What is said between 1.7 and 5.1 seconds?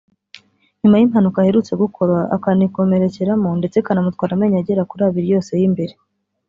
gukora akayikomerekeramo ndetse ikanamutwara amenyo agera kuri